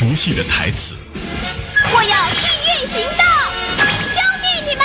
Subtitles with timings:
[0.00, 0.96] 熟悉的台词。
[1.14, 3.22] 我要地狱行动，
[4.08, 4.82] 消灭你们！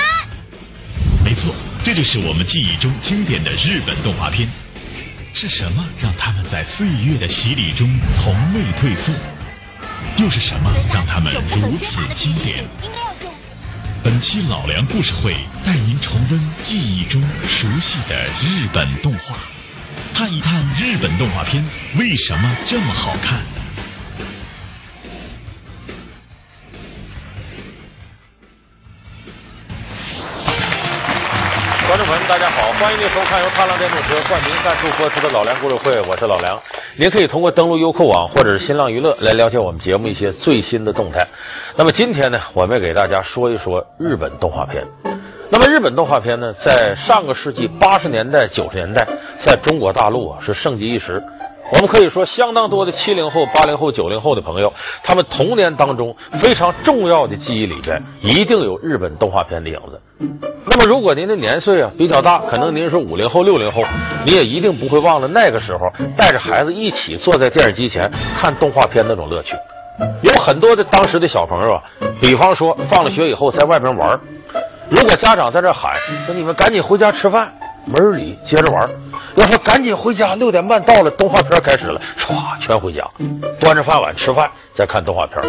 [1.24, 1.56] 没错，
[1.86, 4.50] 这就是我们记忆中经典的日本动画片。
[5.34, 9.14] 是什么让他们在岁月的洗礼中从未退缩？
[10.18, 12.68] 又是什么让他们如此经典？
[14.04, 19.38] 本期老梁故事会带您重温记忆中熟悉的日本动画，
[20.14, 21.64] 探一探日本动画片
[21.96, 23.42] 为什么这么好看。
[32.80, 36.60] 欢迎您收看由踏浪电动车冠名赞助播出的老梁故事会，我是老梁。
[36.98, 41.26] 您可以通过登录优酷网或者是新浪娱乐来了解我们节目一些最新的动态。
[41.78, 44.86] 那么今天呢，我们给大家说一说日本动画片。
[45.50, 51.24] 那么日本动画片呢，在上个世纪八十年代、九十年代，在中国大陆啊是盛极一时。
[51.74, 60.00] 我们可以说，相当多的七零后、八零后、九零后的朋友，他们童年当中非常重要的记忆里边，一定有日本动画片的影子。
[60.66, 63.82] 那么，如果您的年岁啊比较大，可能您是五零后、六零后，
[64.26, 69.56] 你也一定不会忘了那个时候带着孩子一起坐在电视机前看动画片那种乐趣。
[70.22, 71.84] 有很多的当时的小朋友啊，
[72.22, 74.20] 比方说放了学以后在外边玩，
[74.90, 77.54] 如果家长在这喊说：“你们赶紧回家吃饭。”
[77.86, 78.90] 门里接着玩，
[79.38, 83.10] 要说赶紧回家，六点半到了，动画片开始了，唰，全回家，
[83.60, 85.42] 端着饭碗吃饭，再看动画片，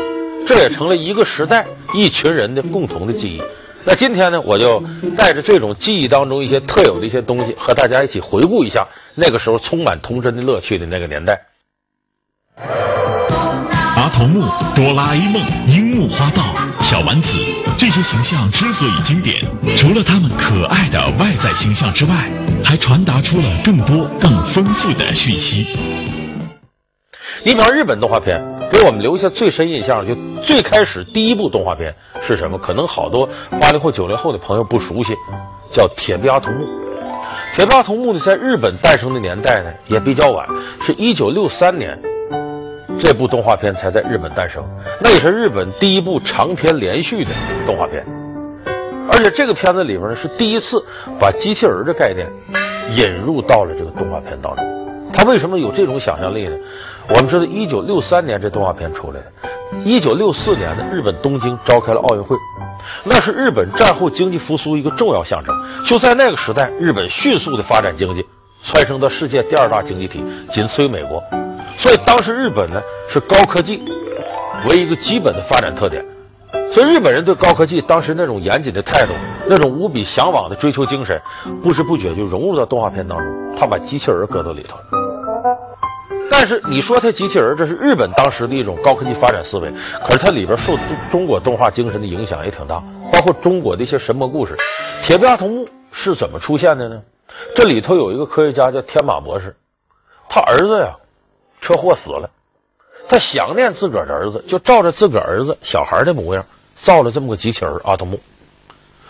[0.46, 3.42] 这也成了一个时代一群人的共同的记忆。
[3.84, 4.82] 那今天呢，我就
[5.16, 11.46] 带着这种记忆当中一些特有的一些东西，和大家一起回顾一下那个时候充满童真的乐趣的那个年代。
[14.16, 14.40] 童木、
[14.74, 16.42] 哆啦 A 梦、樱木花道、
[16.80, 17.36] 小丸子
[17.76, 19.36] 这些形象之所以经典，
[19.76, 22.26] 除了他们可爱的外在形象之外，
[22.64, 25.66] 还传达出了更多、更丰富的讯息。
[27.44, 28.42] 你比方日本动画片
[28.72, 32.56] 给我们留下最深印象，就最开始第一部动画片是什么？
[32.56, 33.28] 可能好多
[33.60, 35.12] 八零后、九零后的朋友不熟悉，
[35.70, 36.64] 叫《铁臂阿童木》。
[37.54, 40.48] 《铁臂阿童木》呢，在日本诞生的年代呢也比较晚，
[40.80, 42.15] 是一九六三年。
[42.98, 44.64] 这部动画片才在日本诞生，
[45.00, 47.30] 那也是日本第一部长篇连续的
[47.66, 48.04] 动画片，
[49.12, 50.82] 而且这个片子里边呢是第一次
[51.20, 52.26] 把机器人的概念
[52.96, 54.64] 引入到了这个动画片当中。
[55.12, 56.56] 他为什么有这种想象力呢？
[57.08, 59.32] 我们知道，一九六三年这动画片出来的，
[59.84, 62.36] 一九六四年的日本东京召开了奥运会，
[63.04, 65.54] 那是日本战后经济复苏一个重要象征。
[65.84, 68.26] 就在那个时代，日本迅速的发展经济，
[68.62, 71.22] 蹿升到世界第二大经济体，仅次于美国。
[71.78, 73.82] 所以当时日本呢是高科技
[74.68, 76.04] 为一个基本的发展特点，
[76.72, 79.12] 所以日本人对高科技当时那种严谨的态度，
[79.48, 81.20] 那种无比向往的追求精神，
[81.62, 83.26] 不知不觉就融入到动画片当中。
[83.58, 84.78] 他把机器人搁到里头。
[86.30, 89.72] 但是你说他机器人，这是日本当时的一种高科技发展思维，
[90.02, 90.76] 可是它里边受
[91.08, 94.54] 中国动画精神的影响也挺大，包括中国的一些神魔故事。
[95.02, 97.00] 铁臂阿童木是怎么出现的呢？
[97.54, 99.56] 这里头有一个科学家叫天马博士，
[100.28, 100.96] 他儿子呀。
[101.66, 102.30] 车祸死了，
[103.08, 106.46] 他想念自个儿的儿子，就照着自个儿儿子小孩的模样
[106.76, 108.20] 造了这么个机器人阿童木。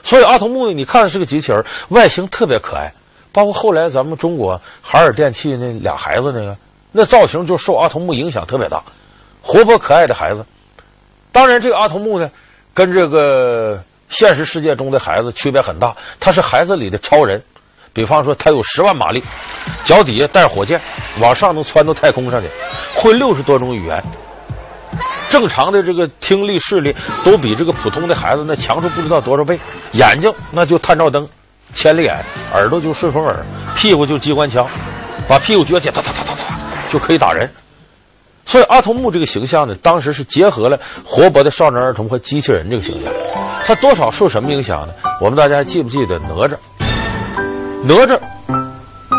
[0.02, 2.90] 所以阿童木呢，你看是个机器人，外形特别可爱。
[3.30, 6.56] 包括后来咱们中国海尔电器那俩孩子那个，
[6.92, 8.82] 那造型就受阿童木影响特别大，
[9.42, 10.42] 活泼可爱的孩子。
[11.32, 12.30] 当然，这个阿童木呢，
[12.72, 13.78] 跟这个
[14.08, 17.42] 现实世界中的孩子区别很大，他是孩子里的超人。
[17.96, 19.24] 比方说，他有十万马力，
[19.82, 20.78] 脚底下带火箭，
[21.18, 22.48] 往上能窜到太空上去，
[22.94, 24.04] 会六十多种语言。
[25.30, 29.58] 正常的这个听力视力都比这个普通的孩子那强出不知道多少倍。
[29.92, 31.26] 眼睛那就探照灯，
[31.72, 32.14] 千里眼；
[32.52, 33.34] 耳朵就顺风耳；
[33.74, 34.68] 屁股就机关枪，
[35.26, 37.50] 把屁股撅起，哒哒哒哒哒，就可以打人。
[38.44, 43.10] 所以阿童木这个形象呢，当时是结合了活泼的少年儿童和机器人这个形象。
[43.65, 44.92] 他多少受什么影响呢？
[45.18, 46.54] 我们大家记不记得哪吒？
[47.82, 48.18] 哪吒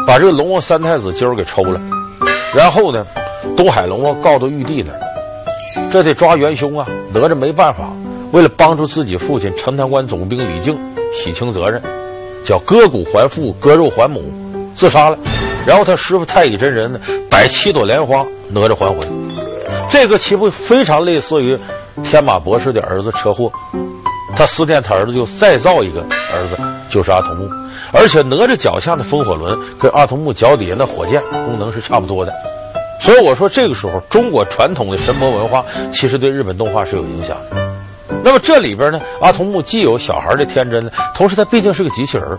[0.05, 1.79] 把这个龙王三太子今儿给抽了，
[2.53, 3.05] 然后呢，
[3.55, 4.99] 东海龙王告到玉帝那儿，
[5.91, 6.87] 这得抓元凶啊！
[7.13, 7.91] 哪吒没办法，
[8.31, 10.77] 为了帮助自己父亲陈塘关总兵李靖
[11.13, 11.81] 洗清责任，
[12.45, 14.23] 叫割骨还父，割肉还母，
[14.75, 15.17] 自杀了。
[15.65, 16.99] 然后他师傅太乙真人呢，
[17.29, 18.99] 摆七朵莲花，哪吒还魂。
[19.89, 21.57] 这个岂不非常类似于
[22.03, 23.51] 天马博士的儿子车祸？
[24.37, 26.57] 他思念他儿子，就再造一个儿子，
[26.87, 27.49] 就是阿童木。
[27.91, 32.33] 而且哪吒脚下的风火轮跟阿童木脚底下的火箭功能是差不多的，
[33.01, 37.75] 所以我说这个时候中国传统的神魔文化其实对日本动画是有影响的。
[38.23, 42.37] 那么这里边呢，阿童木既有小孩的天真，同时他毕竟是个机器人，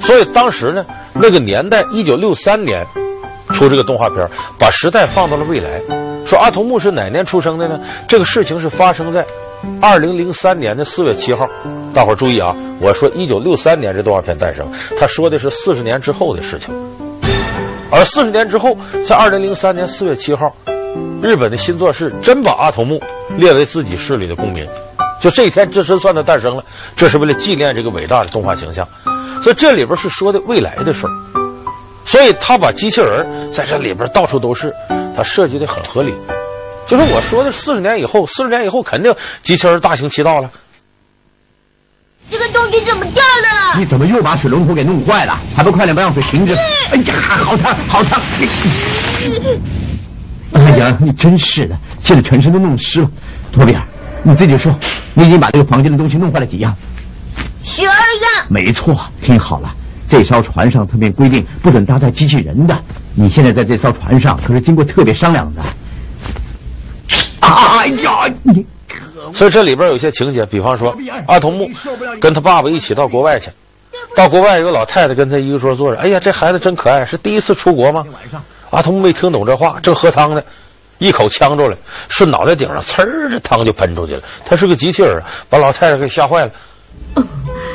[0.00, 0.84] 所以当时呢
[1.14, 2.86] 那个年代一九六三年
[3.52, 4.28] 出这个动画片，
[4.58, 5.80] 把时代放到了未来。
[6.30, 7.80] 说阿童木是哪年出生的呢？
[8.06, 9.26] 这个事情是发生在
[9.82, 11.44] 二零零三年的四月七号。
[11.92, 14.64] 大伙儿注意啊，我说一九六三年这动画片诞生，
[14.96, 16.72] 他说的是四十年之后的事情。
[17.90, 20.54] 而四十年之后，在二零零三年四月七号，
[21.20, 23.02] 日本的新作市真把阿童木
[23.36, 24.64] 列为自己市里的公民。
[25.20, 26.62] 就这一天，这是算他诞生了。
[26.94, 28.86] 这是为了纪念这个伟大的动画形象。
[29.42, 31.10] 所以这里边是说的未来的事儿。
[32.04, 34.72] 所以他把机器人在这里边到处都是。
[35.20, 36.14] 它设计的很合理，
[36.86, 40.50] 就是我说的四十年以后，四十年以后肯定机器人大行其道了。
[42.30, 43.78] 这个东西怎么掉了？
[43.78, 45.38] 你怎么又把水龙头给弄坏了？
[45.54, 46.54] 还不快点把让水停止？
[46.90, 48.18] 哎呀，好烫，好烫！
[50.54, 53.10] 哎呀，你真是的，现在全身都弄湿了。
[53.52, 53.82] 托比尔，
[54.22, 54.74] 你自己说，
[55.12, 56.74] 你已经把这个房间的东西弄坏了几样？
[57.62, 58.46] 十二样。
[58.48, 59.74] 没错，听好了。
[60.08, 62.82] 这艘船上特别规定不准搭载机器人的。
[63.20, 65.62] 你现在在这艘船上可是经过特别商量的。
[67.40, 68.64] 哎呀，你
[69.34, 70.96] 所以这里边有些情节，比方说
[71.26, 71.70] 阿童木
[72.18, 73.50] 跟他爸爸一起到国外去，
[74.16, 76.00] 到国外有个老太太跟他一个桌坐着。
[76.00, 78.06] 哎呀，这孩子真可爱，是第一次出国吗？
[78.70, 80.42] 阿童木没听懂这话，正喝汤呢，
[80.96, 81.76] 一口呛着了，
[82.08, 84.22] 顺脑袋顶上，呲儿，这汤就喷出去了。
[84.46, 86.52] 他是个机器人，把老太太给吓坏了。
[87.16, 87.24] 哦，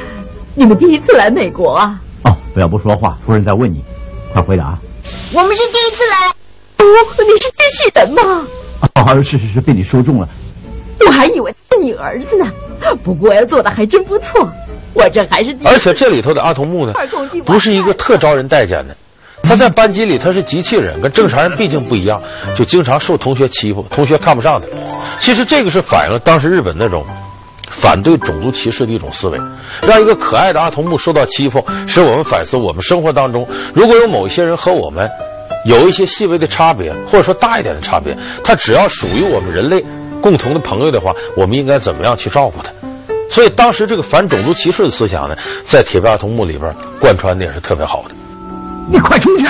[0.56, 2.02] 你们第一次来美国啊？
[2.24, 3.84] 哦，不要不说话，夫人在问你，
[4.34, 4.76] 快回答。
[5.34, 6.28] 我们是第一次来。
[6.78, 6.86] 哦，
[7.20, 8.48] 你是机器人吗？
[8.96, 10.28] 哦，是是是，被你说中了。
[11.06, 12.52] 我还以为是你儿子呢。
[13.04, 14.48] 不过做的还真不错。
[14.94, 15.68] 我这还是第一次。
[15.68, 16.94] 而且这里头的阿童木呢，
[17.44, 18.96] 不是一个特招人待见的。
[19.44, 22.22] 他在班级里他是机器人，跟正常人毕竟不一样，
[22.56, 24.68] 就经常受同学欺负，同学看不上他。
[25.20, 27.06] 其实这个是反映了当时日本那种。
[27.70, 29.40] 反对种族歧视的一种思维，
[29.88, 35.10] 让一个可爱的阿童木受到欺负，使我们反思：我们生活当中如果有某一些人和我们
[35.66, 39.84] 有一些细微的差别，或者说大一点的差别，他只要属于我们人类
[40.22, 42.72] 共同的朋友的话，我们应该怎么样去照顾他？
[43.30, 45.36] 所以当时这个反种族歧视的思想呢，
[45.66, 48.16] 在《铁臂阿童木》里边贯穿的也是特别好的。
[48.90, 49.46] 你快出去！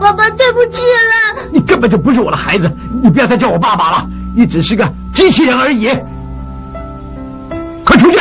[0.00, 1.42] 爸爸，对不起了。
[1.52, 2.70] 你根本就不是我的孩子，
[3.02, 4.06] 你不要再叫我爸爸了，
[4.36, 5.88] 你只是个机器人而已。
[8.00, 8.18] 出去！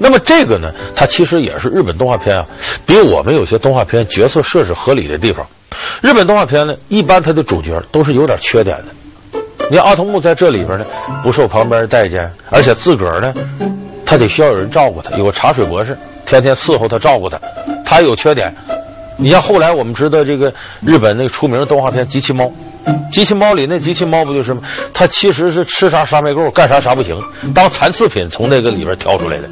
[0.00, 2.46] 那么这个呢，它其实也是日本动画片啊，
[2.86, 5.44] 比我们有些动画片角色设置合理的地方。
[6.00, 9.38] 日本动画片呢，一般它的主角都是有点缺点的。
[9.68, 10.86] 你看阿童木在这里边呢，
[11.22, 13.34] 不受旁边人待见，而且自个儿呢，
[14.06, 17.38] 他得需要有人照顾他，有个茶水博士天天伺候他，照顾他。
[17.84, 18.54] 他有缺点。
[19.16, 22.44] 你像后来我们知道这个日本那个出名的动画片《机器猫》。
[23.10, 24.62] 机器猫里那机器猫不就是吗？
[24.92, 27.20] 它其实是吃啥啥没够，干啥啥不行，
[27.54, 29.48] 当残次品从那个里边挑出来的。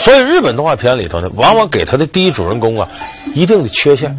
[0.00, 2.88] 所以日本动画片里头呢，往往给他的第一主人公啊
[3.34, 4.16] 一定的缺陷，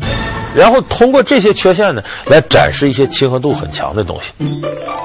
[0.56, 4.32] 然后通过这些缺陷呢来展示一些亲和度很强的东西。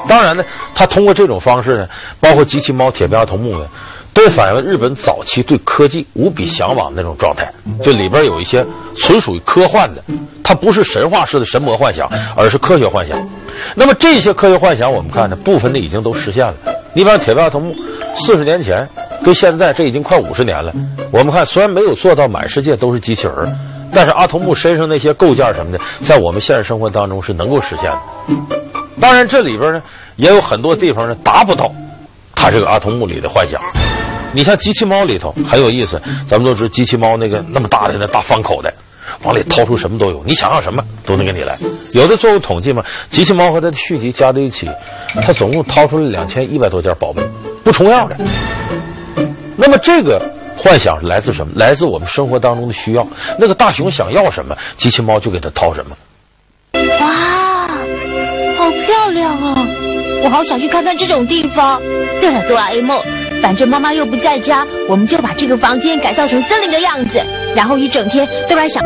[0.08, 0.44] 当然呢，
[0.74, 1.88] 他通过这种方式呢，
[2.20, 3.66] 包括机器猫、铁臂阿童木呢。
[4.14, 7.48] 都反映了日本早期对科技无比向往的那种状态，
[7.82, 8.66] 就里边有一些
[8.96, 10.02] 纯属于科幻的，
[10.42, 13.16] 它不是神话式的神魔幻想，而是科学幻想。
[13.76, 16.54] 那么这些科学幻想，我们看呢，部分的已经都实现了。
[16.94, 17.74] 你比方铁臂阿童木，
[18.16, 18.88] 四十年前
[19.22, 20.72] 跟现在这已经快五十年了。
[21.12, 23.56] 我们看虽然没有做到满世界都是机器人，
[23.92, 28.00] 但是阿童木身上那些构件什么的，在我们现实生活当中是能够实现的。
[29.00, 29.80] 当然这里边呢，
[30.16, 31.72] 也有很多地方呢达不到
[32.34, 33.60] 他这个阿童木里的幻想。
[34.32, 38.72] 你像机器猫里头很有意思，咱们都知道机器猫那个那么大的那大方口袋，
[39.22, 41.58] 往里掏出什么都有，你想要什么都能给你来。
[41.94, 44.68] 有的做过统计嘛，机器猫和它的续集加在一起，
[45.22, 47.22] 它总共掏出了两千一百多件宝贝，
[47.64, 48.16] 不重样的。
[49.56, 50.20] 那么这个
[50.56, 51.52] 幻想来自什么？
[51.56, 53.06] 来自我们生活当中的需要。
[53.38, 55.96] 那个大熊想要什么，机器猫就给它掏什么。
[57.00, 57.68] 哇，
[58.56, 59.66] 好漂亮啊！
[60.22, 61.80] 我好想去看看这种地方。
[62.20, 63.02] 对了，哆啦 A 梦。
[63.42, 67.20] 反正妈妈又不在家，我们就把这个房间改造成森林的样子，
[67.54, 68.82] 然后一整天都来想，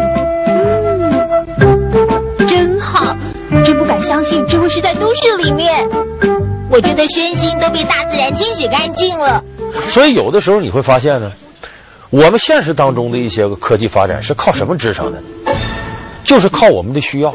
[2.47, 3.17] 真好，
[3.65, 5.89] 真不敢相信这会是在都市里面。
[6.71, 9.43] 我觉得身心都被大自然清洗干净了。
[9.89, 11.31] 所以有的时候你会发现呢，
[12.11, 15.23] 我们现实当中的一些个科技发展是靠什么支撑的？
[16.25, 17.35] 就是靠我们的需要。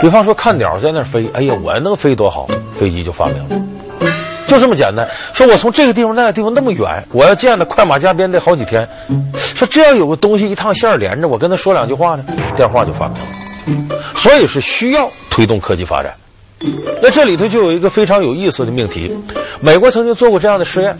[0.00, 3.60] 比方说看鸟在那飞，哎呀，我要能飞多好，飞机就发明了。
[4.46, 8.86] 就这么简单，说我从这个地方那个地方那么远，我要见他快马加鞭得好几天。
[9.34, 12.24] 说这要有个东西一趟线连着，我跟他说两句话呢，
[12.54, 13.96] 电话就发明了。
[14.14, 16.14] 所以是需要推动科技发展。
[17.02, 19.16] 那这里头就有一个非常有意思的命题，
[19.60, 20.96] 美国曾经做过这样的实验，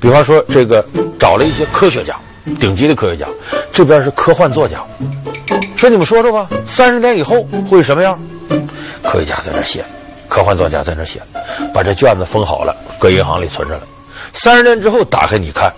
[0.00, 0.84] 比方说这个
[1.18, 2.16] 找了一些科学家，
[2.58, 3.26] 顶级的科学家，
[3.72, 4.82] 这边是科幻作家。
[5.76, 8.20] 说你们说说吧，三十年以后会什么样？
[9.02, 9.82] 科学家在那写，
[10.30, 11.20] 科幻作家在那写，
[11.74, 13.82] 把这卷子封好了，搁银行里存着了。
[14.32, 15.72] 三十年之后打开你看，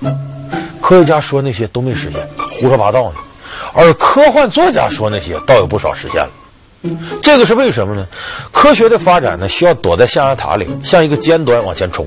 [0.82, 3.16] 科学家说那些都没实现，胡说八道呢。
[3.72, 6.30] 而科幻作家说那些倒有不少实现了。
[7.22, 8.06] 这个是为什么呢？
[8.52, 12.06] 科学的发展呢，需要躲在象牙塔里，向一个尖端往前冲。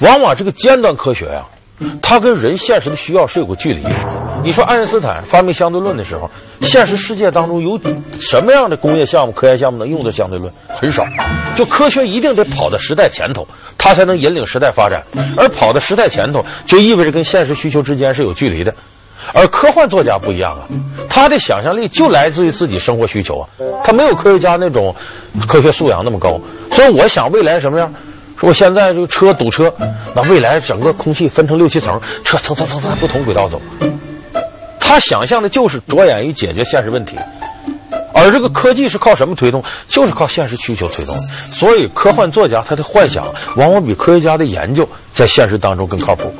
[0.00, 1.48] 往往这个尖端科学呀、啊，
[2.00, 3.90] 它跟人现实的需要是有个距离的。
[4.42, 6.30] 你说爱因斯坦发明相对论的时候，
[6.62, 7.78] 现实世界当中有
[8.20, 10.52] 什么样的工业项目、科研项目能用到相对论？
[10.68, 11.04] 很少。
[11.54, 15.02] 就科学一定得跑到时代前头，它才能引领时代发展。
[15.36, 18.72] 而跑到时代前头，就意味着跟现实需求之间是有距离的。
[19.32, 20.68] 而科幻作家不一样啊，
[21.08, 23.48] 他的想象力就来自于自己生活需求啊，
[23.82, 24.94] 他没有科学家那种
[25.48, 26.38] 科学素养那么高，
[26.70, 27.92] 所以我想未来什么样？
[28.38, 29.72] 说现在这个车堵车，
[30.14, 33.60] 那未来整个空气分成六七层，车蹭蹭蹭蹭不同轨道走。
[34.78, 37.16] 他想象的就是着眼于解决现实问题，
[38.12, 39.62] 而这个科技是靠什么推动？
[39.88, 41.16] 就是靠现实需求推动。
[41.18, 43.26] 所以科幻作家他的幻想
[43.56, 46.32] 往往比科学家的研究在现实当中更靠谱。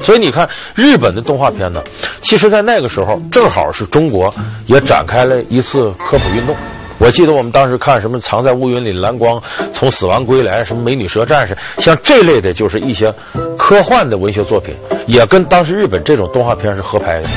[0.00, 1.82] 所以你看，日本的动画片呢，
[2.22, 4.34] 其实，在那个时候正好是中国
[4.66, 6.56] 也展开了一次科普运动。
[7.02, 9.36] 我记得我们当时看什么《藏在乌云里蓝光》、
[9.72, 13.12] 《从死亡归来》、什么《美女蛇战士》，像这类的，就是一些
[13.58, 14.72] 科幻的文学作品，
[15.08, 17.28] 也跟当时日本这种动画片是合拍的。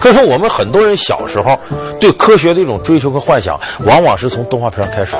[0.00, 1.60] 可以说，我们很多人小时候
[2.00, 5.14] 对科学的一种追求和幻想，往往是从动画片开始。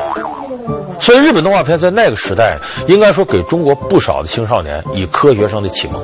[0.99, 2.59] 所以，日本动画片在那个时代，
[2.89, 6.03] 应该说给中国不少的青少年以科学上的启蒙。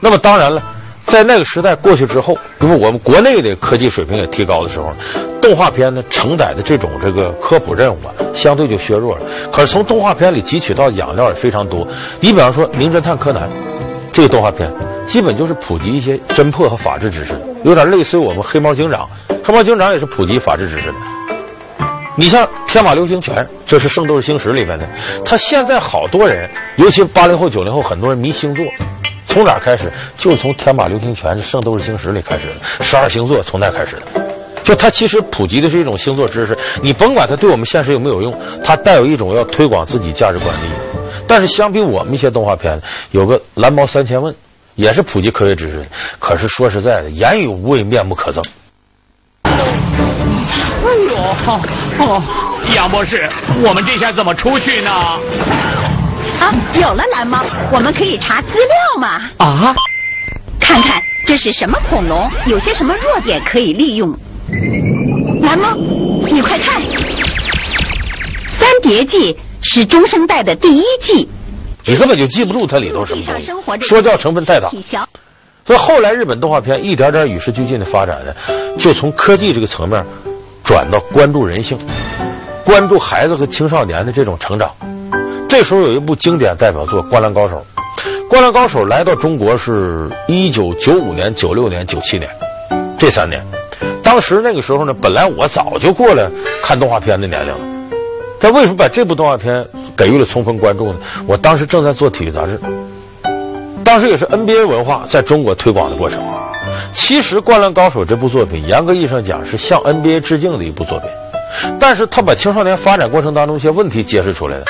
[0.00, 0.60] 那么当然了，
[1.04, 4.92] 在那个时代过去之后，因为我们国内的科技水平也提高的时候，
[5.40, 9.22] 动画片呢承载的这种这个科普任务啊，相对就削弱了。
[9.50, 11.86] 可是从动画片里汲取到养料也非常多。
[12.20, 13.48] 你比方说《名侦探柯南》
[14.12, 14.70] 这个动画片，
[15.06, 19.08] 基本就是普及一些侦破和法治知识，有点类似于我们《黑猫警长》，
[19.44, 20.94] 《黑猫警长》也是普及法治知识的。
[22.16, 24.86] 你像《天马流星拳》，这是《圣斗士星矢》里面的，
[25.24, 28.64] 他现在好多人，尤其八零后、九零后，很多人迷星座。
[29.30, 29.90] 从哪儿开始？
[30.16, 34.02] 就是从《天马流星拳》《圣斗士星矢》里开始的，十二星座从那开始的。
[34.64, 40.72] 就它其实普及的是一种星座知识，你甭管它对我们现实有没有用，它带有一种要推广自己价值观的意义。
[41.28, 42.80] 但是相比我们一些动画片，
[43.12, 44.34] 有个《蓝猫三千问》，
[44.74, 45.80] 也是普及科学知识。
[46.18, 48.44] 可是说实在的，言语无味，面目可憎。
[49.44, 49.52] 哎
[51.08, 51.16] 呦，
[51.98, 52.22] 哦，
[52.74, 53.30] 杨博士，
[53.62, 54.90] 我们这下怎么出去呢？
[56.40, 59.30] 啊，有了蓝猫，我们可以查资料嘛？
[59.36, 59.74] 啊，
[60.58, 64.10] 看看这是什么恐龙，有些什么弱点可以利用。
[65.42, 65.76] 蓝猫，
[66.30, 66.82] 你快看，
[68.50, 69.32] 《三叠纪》
[69.62, 71.28] 是中生代的第一季，
[71.84, 74.70] 你根本就记不住它里头什么东西，说教成分太大。
[75.66, 78.34] 所以后来日本动画片一点点与时俱进的发展呢，
[78.78, 80.04] 就从科技这个层面
[80.64, 81.78] 转到关注人性，
[82.64, 84.74] 关注孩子和青少年的这种成长。
[85.50, 87.66] 这时候有一部经典代表作《灌篮高手》，
[88.28, 92.30] 《灌篮高手》来到中国是一九九五年、九六年、九七年
[92.96, 93.44] 这三年。
[94.00, 96.30] 当时那个时候呢，本来我早就过了
[96.62, 97.58] 看动画片的年龄了，
[98.38, 99.66] 但为什么把这部动画片
[99.96, 101.00] 给予了充分关注呢？
[101.26, 102.56] 我当时正在做体育杂志，
[103.84, 106.22] 当时也是 NBA 文化在中国推广的过程。
[106.94, 111.10] 其实《灌篮高手》这部作品，严格意义上讲是向 NBA 致敬的一部作品。
[111.78, 114.64] 但是他把青少年发展过程当中一些问题揭示出来了。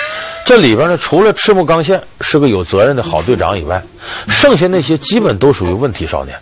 [0.44, 3.80] 这里边呢，除了赤木刚宪是个有责任的好队长以外，
[4.28, 6.36] 剩下那些基本都属于问题少年。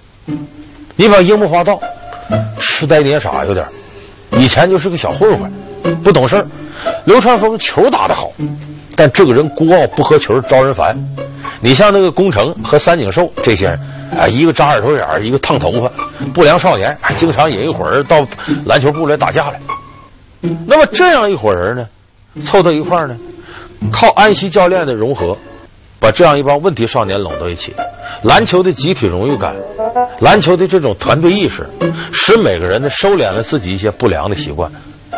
[0.97, 1.81] 你把樱木花道，
[2.59, 3.67] 痴呆捏傻有点，
[4.33, 5.53] 以前就是个小混混，
[6.03, 6.47] 不懂事儿。
[7.05, 8.31] 流川枫球打得好，
[8.97, 10.97] 但这个人孤傲不合群，招人烦。
[11.61, 13.81] 你像那个宫城和三井寿这些人，
[14.19, 15.91] 啊，一个扎耳朵眼，一个烫头发，
[16.33, 18.27] 不良少年，还经常引一伙人到
[18.65, 19.61] 篮球部来打架来。
[20.41, 21.89] 那么这样一伙人呢，
[22.43, 23.17] 凑到一块儿呢，
[23.91, 25.37] 靠安西教练的融合，
[25.99, 27.75] 把这样一帮问题少年拢到一起。
[28.23, 29.55] 篮球的集体荣誉感，
[30.21, 31.69] 篮球的这种团队意识，
[32.13, 34.71] 使每个人呢收敛了自己一些不良的习惯，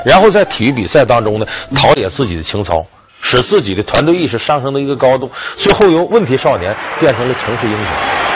[0.04, 2.84] 然后在体育比赛当中呢陶冶自己的情操，
[3.22, 8.29] 使自己的团队意识上升到一个高度，最后由问题少年变成了城市英雄。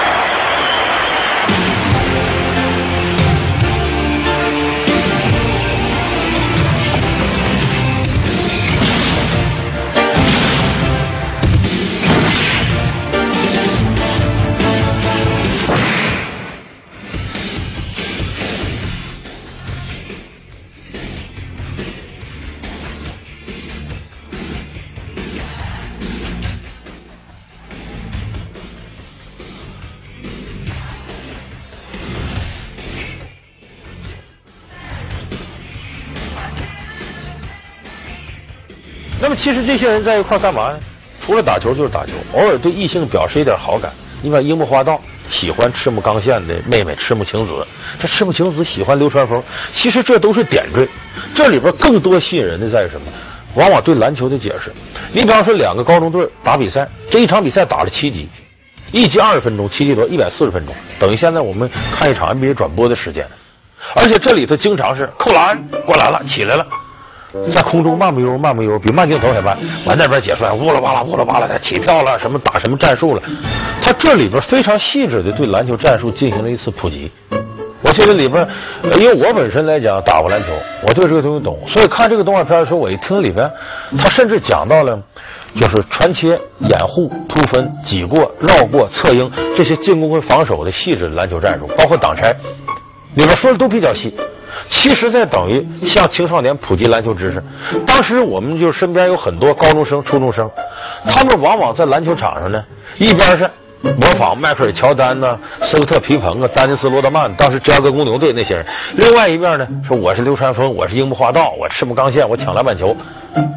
[39.35, 40.79] 其实这些人在一块干嘛呢？
[41.21, 43.93] 除了打球就是打球，偶尔对异性表示一点好感。
[44.23, 47.67] 你把樱木花道喜欢赤木刚宪的妹妹赤木晴子，
[47.99, 50.89] 这赤木晴子喜欢流川枫，其实这都是点缀。
[51.35, 53.07] 这里边更多吸引人的在于什么？
[53.55, 54.73] 往往对篮球的解释。
[55.13, 58.27] 你比方说两个高中队打比赛，这一场比赛打了七局，
[58.93, 63.27] 一局二十分钟，七局多一百四十分钟，等于现在我们看一场 NBA 转播的时间。
[63.95, 66.67] 而且这里头经常是扣篮过篮了，起来了。
[67.53, 69.59] 在空中慢不悠慢不悠，比慢镜头还慢。
[69.87, 73.23] 完那边解说，呜啦哇啦呜啦哇啦，他起跳了，什么打什么战术了。
[73.81, 77.11] 他这里边非常细致的对篮球战术进行了一次普及。
[77.83, 78.49] 我记得里边，
[79.01, 80.47] 因为我本身来讲打过篮球，
[80.83, 83.51] 我对这个东西懂，所以看这个动画片的时候，我一听里边，
[83.99, 84.99] 他甚至讲到了，
[85.55, 92.35] 就是传切、掩护、突分、挤过、绕过、策应这些进攻和防守的细致篮球战术，包括挡拆，
[93.17, 94.15] 里边说的都比较细。
[94.69, 97.43] 其实，在等于向青少年普及篮球知识。
[97.87, 100.51] 当时我们就身边有很多高中生、初中生，
[101.05, 102.63] 他们往往在篮球场上呢，
[102.99, 103.51] 一边是
[103.93, 108.65] 模仿迈克尔·乔丹呐、斯科特·皮蓬啊、丹尼斯·罗德曼，当时芝加哥公牛队那些人；
[108.97, 112.97] 另外一面呢，说我是流川枫，我是樱木花道，我赤木刚宪，我抢篮板球。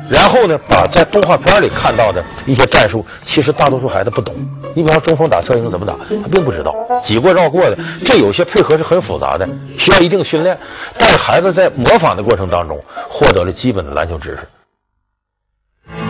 [0.10, 4.36] 然后呢，把在动画片里看到的一些战术，其实大多数孩子不懂。
[4.76, 10.58] 你比方中锋打侧应怎么打，他并不知道，挤过绕过的，这有些配合是很复杂的，需要一定训练。
[10.98, 12.80] 但是孩子在模仿的过程当中，
[13.10, 14.40] 获得了基本的篮球知识。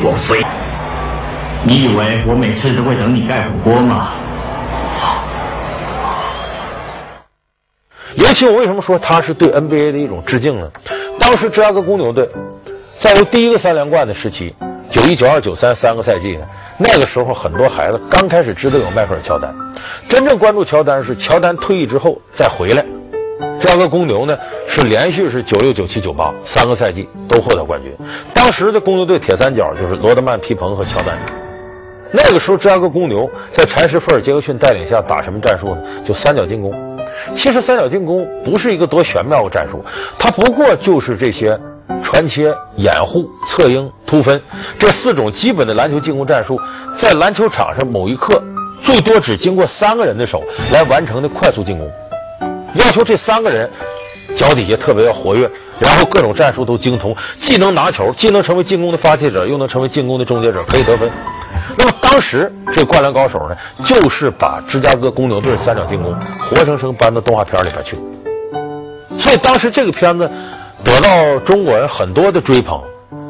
[0.03, 0.43] 我非，
[1.66, 4.14] 你以为我每次都会等你盖火锅吗？
[8.16, 10.70] 尤其我为什么说他是对 NBA 的一种致敬呢？
[11.20, 12.30] 当时芝加哥公牛队。
[13.00, 14.56] 在我第一个三连冠的时期，
[14.89, 16.46] 九一、九二、九三三个赛季呢，
[16.80, 19.54] 那个时候很多孩子刚开始知道有迈克尔·乔丹，
[20.08, 22.84] 真正关注乔丹是乔丹退役之后再回来。
[23.60, 24.36] 芝加哥公牛呢
[24.67, 27.96] 是连续是九六、九七、九八三个赛季都获得冠军。
[28.34, 31.20] 当时的公牛队铁三角就是罗德曼、皮蓬和乔丹。
[32.12, 35.82] 那个时候芝加哥公牛在禅师、菲尔杰克逊带领下打什么战术呢？
[36.06, 36.74] 就三角进攻。
[37.36, 39.84] 其实三角进攻不是一个多玄妙的战术，
[40.17, 41.60] 它不过就是这些。
[42.04, 44.39] 传切、掩护、策应、突分，
[44.78, 46.60] 这四种基本的篮球进攻战术，
[46.98, 48.43] 在篮球场上某一刻
[48.84, 50.43] 最多只经过三个人的手
[50.74, 51.89] 来完成的快速进攻。
[52.76, 53.70] 要求这三个人
[54.36, 61.10] 脚底下特别要活跃，然后各种战术都精通，既能拿球，既能成为进攻的发起者，又能成为进攻的终结者，可以得分。
[61.78, 67.96] 那么当时这灌篮高手呢，就是把芝加哥公牛队三角进攻活生生搬到动画片里边去。
[69.18, 70.30] 所以当时这个片子。
[70.86, 72.80] 得到中国人很多的追捧，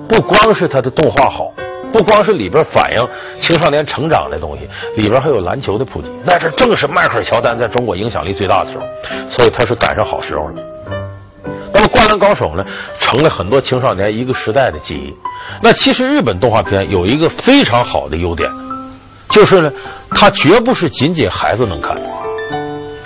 [0.07, 1.49] 不光是他的动画好，
[1.93, 3.07] 不光是里边反映
[3.39, 4.69] 青少年成长的东西，
[5.01, 6.11] 里边还有篮球的普及。
[6.25, 8.83] 那是正是迈克尔乔丹在中国影响力最大的时候，
[9.29, 10.61] 所以他是赶上好时候了。
[11.77, 12.65] 那么《灌篮高手》呢，
[12.99, 15.15] 成了很多青少年一个时代的记忆。
[15.61, 18.49] 那其实日本动画片有一个非常好的优点，
[19.29, 19.71] 就是呢，
[20.09, 21.95] 它绝不是仅仅孩子能看，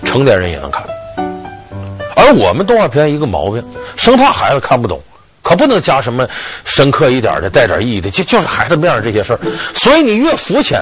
[0.06, 0.86] 成年人也能看。
[2.16, 3.62] 而我们动画片一个毛病，
[3.98, 5.02] 生怕孩子看不懂，
[5.52, 6.26] 可不能加什么
[6.64, 9.40] 深刻一点的、带点意义的，就就是孩子面上这些事儿。
[9.76, 10.82] 所以你越肤浅，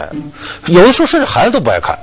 [0.67, 1.97] 有的时候甚至孩子都不爱看，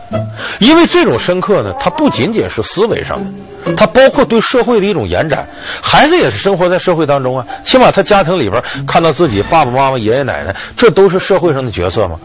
[0.58, 5.48] 因为这种深刻呢，它不仅仅是思维上的，它包括对社会的一种延展。
[5.80, 12.18] 孩子也是生活在社会当中啊，起码他家庭里边看到自己爸爸妈妈、爷爷奶奶，这都是社会上的角色嘛。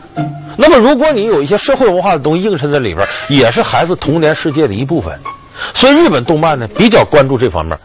[0.58, 5.16] 那么如果你有一些社会文化的东西映衬在里边，也是孩子童年世界的一部分。
[5.74, 7.78] 所以日本动漫呢比较关注这方面。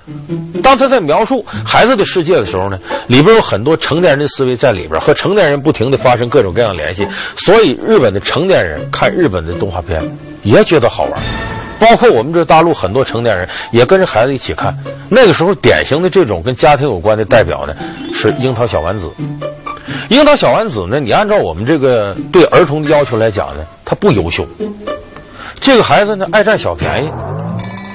[0.62, 7.06] 当他在描述孩子的世界的时候呢，里边有很多成年人的思维在里边，和成年人不停地发生各种各样的联系。
[7.36, 10.02] 所以日本的成年人看日本的动画片
[10.42, 11.20] 也觉得好玩，
[11.78, 14.76] 包括我们这大陆很多成年人也跟着孩子一起看。
[15.08, 17.76] 那个时候典型的这种跟家庭有关的代表呢
[18.12, 19.06] 是《樱桃小丸子》。
[20.08, 24.44] 《樱桃小丸子》呢，你按照我们这个对儿童的要求来讲呢，他不优秀。
[25.60, 27.10] 这个孩子呢爱占小便宜。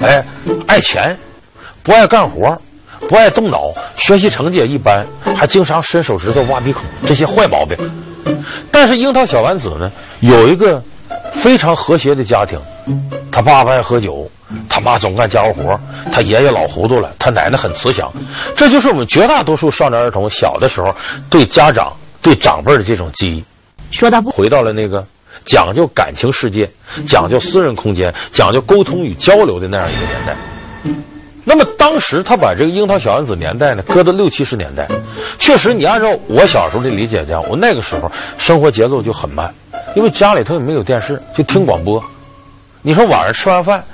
[0.02, 0.24] 哎，
[0.66, 1.16] 爱钱，
[1.82, 2.60] 不爱干活，
[3.08, 7.76] 不爱动脑，学习成绩也一般，还经常伸手指头挖鼻孔，这些坏毛病。
[8.70, 10.82] 但是樱桃小丸子呢，有一个
[11.32, 12.60] 非常和谐的家庭，
[13.30, 14.28] 他爸爸爱喝酒，
[14.68, 15.78] 他妈总干家务活，
[16.10, 18.12] 他爷爷老糊涂了，他奶奶很慈祥。
[18.56, 20.94] 这就是我们绝大多数少年儿童小的时候
[21.30, 23.44] 对家长、对长辈的这种记忆。
[23.92, 25.06] 说到不回到了那个。
[25.44, 26.70] 讲究感情世界，
[27.06, 30.36] 讲究私人空间，讲究沟通与交流的那样一个年代。
[31.44, 34.88] 那么当时他把这个樱桃小丸子年代呢搁到六七十年代，
[35.38, 39.52] 确实，你按照我小时候的理解讲，我那个时候生活节奏就很慢，
[39.96, 42.02] 因为家里头也没有电视，就听广播。
[42.80, 43.84] 你说晚上吃完饭，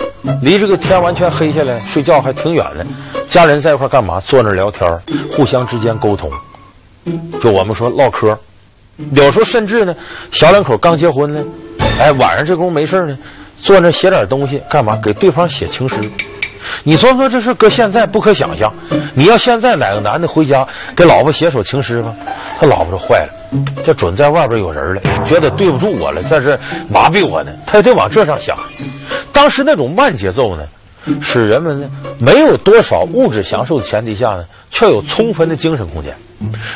[0.42, 2.86] 离这个天完全黑下来睡觉还挺远的，
[3.26, 4.20] 家人在一块干嘛？
[4.20, 4.98] 坐那聊天，
[5.34, 6.30] 互相之间沟通。
[7.40, 8.38] 就我们说唠嗑，
[9.12, 9.94] 有时候甚至呢，
[10.32, 11.42] 小两口刚结婚呢，
[11.98, 13.16] 哎，晚上这功夫没事呢，
[13.62, 14.98] 坐那写点东西干嘛？
[15.02, 15.96] 给对方写情诗。
[16.82, 18.72] 你说说这事搁现在不可想象。
[19.14, 22.12] 你要现在哪个男的回家给老婆写首情诗吧，
[22.58, 23.32] 他老婆就坏了，
[23.84, 26.58] 这准在外边有人了，觉得对不住我了，在这
[26.90, 28.56] 麻痹我呢，他也得往这上想。
[29.32, 30.64] 当时那种慢节奏呢，
[31.22, 36.14] 使人们呢没有多少物质享受的前提下呢，却有充分的精神空间。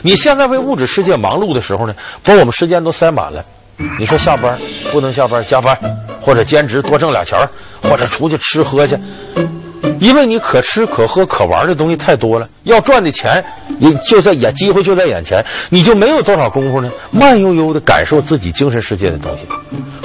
[0.03, 1.94] 你现在为物质世界忙碌的时候呢，
[2.25, 3.44] 把我们时间都塞满了。
[3.98, 4.59] 你说下班
[4.92, 5.77] 不能下班加班，
[6.20, 7.38] 或者兼职多挣俩钱
[7.83, 8.96] 或者出去吃喝去。
[9.98, 13.44] 因为你可吃可喝可玩的东西太多了，要赚的钱
[13.79, 19.44] 也就在眼，机会就在眼前，你就没有多少功夫呢，慢悠悠的感受自己精神世界的东西。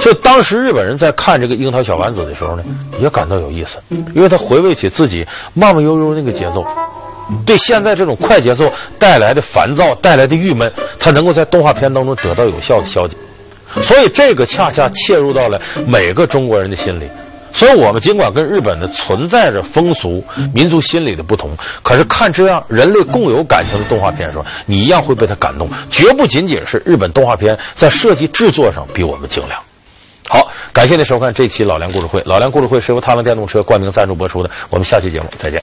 [0.00, 2.64] 所以当时日本人在看这个樱桃小丸子的时候呢，
[3.00, 3.78] 也感到有意思，
[4.14, 6.64] 因为他回味起自己慢慢悠悠那个节奏，
[7.44, 13.16] 对现在这种快节奏带来的烦躁、带来的郁闷，他能够在动画片当中得到有效的消解。
[13.82, 17.08] 所以这个恰恰切入到了每个中国人的心里。
[17.50, 20.22] 所以，我们尽管跟日本的存在着风俗、
[20.54, 21.50] 民族心理的不同，
[21.82, 25.68] 可是看这样人类共有感情的动画片的时候，你一样会被它感动。
[25.90, 29.58] 绝不仅仅是日本动画片在设计制作上比我们精良。
[30.28, 32.22] 好，感谢您收看这期老梁故事会。
[32.26, 34.50] 老梁故事会是由他们电动车冠名赞助播出的。
[34.68, 35.56] 我们下期节目再见。